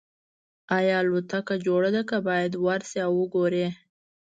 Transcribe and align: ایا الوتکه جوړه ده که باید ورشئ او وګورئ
ایا 0.77 0.95
الوتکه 1.01 1.55
جوړه 1.65 1.89
ده 1.95 2.01
که 2.09 2.17
باید 2.27 2.53
ورشئ 2.65 2.99
او 3.07 3.13
وګورئ 3.21 3.67